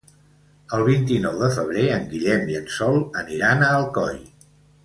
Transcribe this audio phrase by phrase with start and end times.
[0.77, 4.21] El vint-i-nou de febrer en Guillem i en Sol aniran a Alcoi.